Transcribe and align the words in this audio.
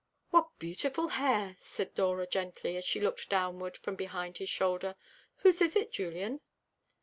"What 0.31 0.57
beautiful 0.57 1.09
hair!" 1.09 1.55
said 1.59 1.93
Dora 1.93 2.25
gently, 2.25 2.75
as 2.75 2.83
she 2.83 2.99
looked 2.99 3.29
downward 3.29 3.77
from 3.77 3.93
behind 3.95 4.39
his 4.39 4.49
shoulder. 4.49 4.95
"Whose 5.35 5.61
is 5.61 5.75
it, 5.75 5.91
Julian?" 5.91 6.41